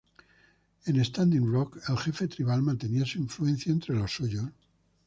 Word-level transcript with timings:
En 0.91 0.97
Standing 1.09 1.45
Rock, 1.47 1.77
el 1.87 1.95
jefe 1.95 2.27
tribal 2.27 2.63
mantenía 2.63 3.05
su 3.05 3.19
influencia 3.19 3.71
entre 3.71 3.93
los 3.95 4.11
suyos. 4.11 4.49